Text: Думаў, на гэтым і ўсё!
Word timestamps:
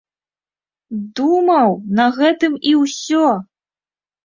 Думаў, 1.19 1.69
на 2.01 2.09
гэтым 2.17 2.59
і 2.73 2.75
ўсё! 2.83 3.25